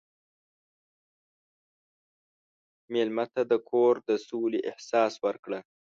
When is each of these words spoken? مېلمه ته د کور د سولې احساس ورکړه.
مېلمه 2.93 3.25
ته 3.33 3.41
د 3.51 3.53
کور 3.69 3.93
د 4.09 4.11
سولې 4.27 4.59
احساس 4.69 5.13
ورکړه. 5.25 5.59